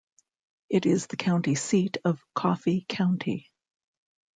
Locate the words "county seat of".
1.15-2.25